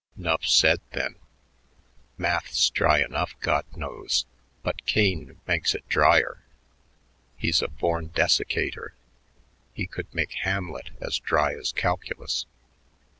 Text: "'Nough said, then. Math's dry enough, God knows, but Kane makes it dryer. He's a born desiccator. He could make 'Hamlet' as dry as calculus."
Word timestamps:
"'Nough 0.15 0.47
said, 0.47 0.81
then. 0.93 1.13
Math's 2.17 2.71
dry 2.71 3.03
enough, 3.03 3.39
God 3.39 3.65
knows, 3.77 4.25
but 4.63 4.83
Kane 4.87 5.39
makes 5.45 5.75
it 5.75 5.87
dryer. 5.87 6.41
He's 7.37 7.61
a 7.61 7.67
born 7.67 8.07
desiccator. 8.09 8.93
He 9.75 9.85
could 9.85 10.11
make 10.11 10.31
'Hamlet' 10.41 10.89
as 10.99 11.19
dry 11.19 11.53
as 11.55 11.71
calculus." 11.71 12.47